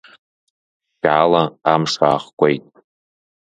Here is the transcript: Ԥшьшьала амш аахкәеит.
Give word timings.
Ԥшьшьала 0.99 1.43
амш 1.73 1.93
аахкәеит. 2.07 2.63